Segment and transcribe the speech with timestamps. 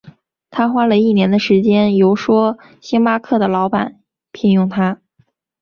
[0.49, 3.99] 他花了一年的时间游说星巴克的老板
[4.31, 4.99] 聘用他。